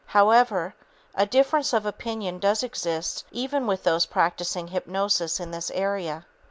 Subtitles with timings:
[0.07, 0.73] However,
[1.13, 6.25] a difference of opinion does exist even with those practicing hypnosis in this area.